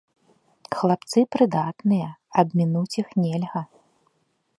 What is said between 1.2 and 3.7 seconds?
прыдатныя, абмінуць іх нельга.